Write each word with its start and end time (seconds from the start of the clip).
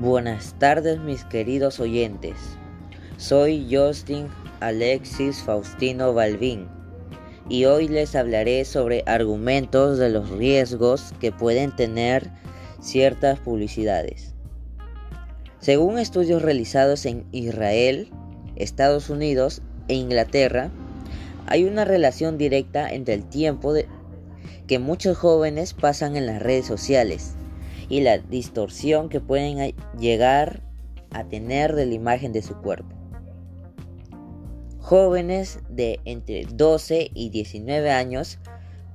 Buenas 0.00 0.54
tardes 0.58 1.00
mis 1.00 1.24
queridos 1.24 1.80
oyentes. 1.80 2.36
Soy 3.16 3.66
Justin 3.70 4.28
Alexis 4.60 5.42
Faustino 5.42 6.12
Balvin 6.12 6.68
y 7.48 7.64
hoy 7.64 7.88
les 7.88 8.14
hablaré 8.14 8.66
sobre 8.66 9.04
argumentos 9.06 9.96
de 9.96 10.10
los 10.10 10.28
riesgos 10.28 11.14
que 11.18 11.32
pueden 11.32 11.74
tener 11.74 12.30
ciertas 12.78 13.38
publicidades. 13.38 14.34
Según 15.60 15.98
estudios 15.98 16.42
realizados 16.42 17.06
en 17.06 17.24
Israel, 17.32 18.10
Estados 18.54 19.08
Unidos 19.08 19.62
e 19.88 19.94
Inglaterra, 19.94 20.70
hay 21.46 21.64
una 21.64 21.86
relación 21.86 22.36
directa 22.36 22.90
entre 22.90 23.14
el 23.14 23.24
tiempo 23.24 23.72
que 24.66 24.78
muchos 24.78 25.16
jóvenes 25.16 25.72
pasan 25.72 26.16
en 26.16 26.26
las 26.26 26.42
redes 26.42 26.66
sociales 26.66 27.34
y 27.88 28.00
la 28.00 28.18
distorsión 28.18 29.08
que 29.08 29.20
pueden 29.20 29.74
llegar 29.98 30.62
a 31.10 31.24
tener 31.24 31.74
de 31.74 31.86
la 31.86 31.94
imagen 31.94 32.32
de 32.32 32.42
su 32.42 32.54
cuerpo. 32.56 32.94
Jóvenes 34.78 35.60
de 35.68 36.00
entre 36.04 36.46
12 36.46 37.10
y 37.12 37.30
19 37.30 37.90
años 37.90 38.38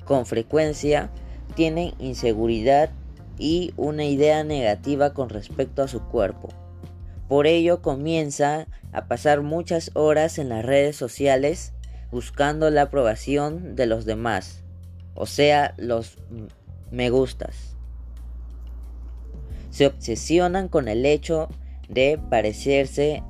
con 0.05 0.25
frecuencia 0.25 1.11
tienen 1.55 1.93
inseguridad 1.99 2.89
y 3.37 3.73
una 3.75 4.05
idea 4.05 4.43
negativa 4.43 5.13
con 5.13 5.29
respecto 5.29 5.83
a 5.83 5.87
su 5.87 6.01
cuerpo. 6.01 6.49
Por 7.27 7.47
ello 7.47 7.81
comienza 7.81 8.67
a 8.91 9.07
pasar 9.07 9.41
muchas 9.41 9.91
horas 9.93 10.37
en 10.37 10.49
las 10.49 10.65
redes 10.65 10.95
sociales 10.95 11.73
buscando 12.11 12.69
la 12.69 12.83
aprobación 12.83 13.75
de 13.75 13.85
los 13.85 14.05
demás, 14.05 14.63
o 15.15 15.25
sea, 15.25 15.73
los 15.77 16.17
me 16.91 17.09
gustas 17.09 17.77
se 19.71 19.87
obsesionan 19.87 20.67
con 20.67 20.87
el 20.87 21.05
hecho 21.05 21.49
de 21.89 22.19
parecerse 22.29 23.23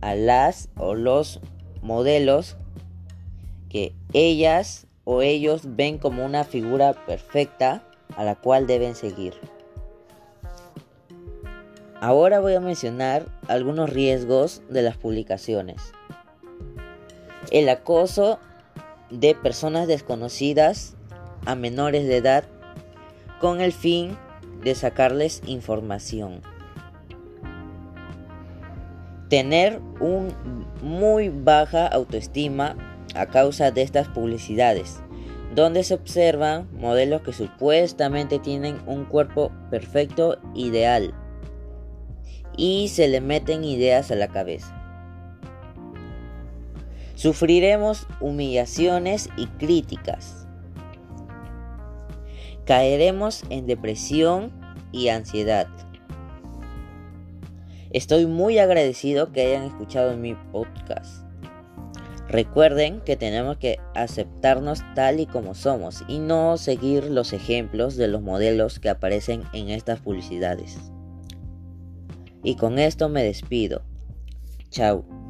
a 0.00 0.14
las 0.14 0.68
o 0.76 0.94
los 0.94 1.40
modelos 1.82 2.56
que 3.68 3.92
ellas 4.12 4.86
o 5.04 5.22
ellos 5.22 5.62
ven 5.76 5.98
como 5.98 6.24
una 6.24 6.44
figura 6.44 6.92
perfecta 7.06 7.82
a 8.16 8.24
la 8.24 8.36
cual 8.36 8.66
deben 8.66 8.94
seguir. 8.94 9.34
Ahora 12.00 12.40
voy 12.40 12.54
a 12.54 12.60
mencionar 12.60 13.26
algunos 13.48 13.90
riesgos 13.90 14.62
de 14.68 14.82
las 14.82 14.96
publicaciones. 14.96 15.92
El 17.50 17.68
acoso 17.68 18.38
de 19.10 19.34
personas 19.34 19.86
desconocidas 19.86 20.96
a 21.46 21.54
menores 21.54 22.06
de 22.06 22.16
edad 22.18 22.44
con 23.40 23.60
el 23.60 23.72
fin 23.72 24.16
de 24.64 24.74
sacarles 24.74 25.42
información. 25.46 26.40
Tener 29.28 29.80
un 30.00 30.34
muy 30.82 31.28
baja 31.28 31.86
autoestima 31.86 32.76
a 33.14 33.26
causa 33.26 33.70
de 33.70 33.82
estas 33.82 34.08
publicidades, 34.08 35.00
donde 35.54 35.84
se 35.84 35.94
observan 35.94 36.68
modelos 36.72 37.22
que 37.22 37.32
supuestamente 37.32 38.38
tienen 38.38 38.78
un 38.86 39.04
cuerpo 39.04 39.52
perfecto 39.70 40.38
ideal 40.54 41.14
y 42.56 42.88
se 42.88 43.08
le 43.08 43.20
meten 43.20 43.64
ideas 43.64 44.10
a 44.10 44.16
la 44.16 44.28
cabeza. 44.28 44.80
Sufriremos 47.14 48.06
humillaciones 48.20 49.28
y 49.36 49.46
críticas 49.46 50.43
caeremos 52.64 53.44
en 53.50 53.66
depresión 53.66 54.52
y 54.92 55.08
ansiedad. 55.08 55.68
Estoy 57.90 58.26
muy 58.26 58.58
agradecido 58.58 59.32
que 59.32 59.42
hayan 59.42 59.64
escuchado 59.64 60.16
mi 60.16 60.34
podcast. 60.34 61.24
Recuerden 62.28 63.00
que 63.00 63.16
tenemos 63.16 63.58
que 63.58 63.78
aceptarnos 63.94 64.82
tal 64.96 65.20
y 65.20 65.26
como 65.26 65.54
somos 65.54 66.02
y 66.08 66.18
no 66.18 66.56
seguir 66.56 67.04
los 67.04 67.32
ejemplos 67.32 67.96
de 67.96 68.08
los 68.08 68.22
modelos 68.22 68.80
que 68.80 68.88
aparecen 68.88 69.44
en 69.52 69.68
estas 69.68 70.00
publicidades. 70.00 70.76
Y 72.42 72.56
con 72.56 72.78
esto 72.78 73.08
me 73.08 73.22
despido. 73.22 73.82
Chao. 74.70 75.23